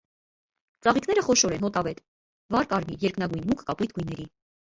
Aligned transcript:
Ծաղիկները 0.85 1.23
խոշոր 1.27 1.53
են, 1.57 1.61
հոտավետ, 1.65 2.01
վառ 2.55 2.69
կարմիր, 2.71 2.97
երկնագույն, 3.09 3.45
մուգ 3.51 3.63
կապույտ 3.69 3.95
գույների։ 3.99 4.27